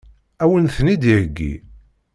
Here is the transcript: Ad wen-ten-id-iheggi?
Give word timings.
Ad 0.43 0.47
wen-ten-id-iheggi? 0.49 1.53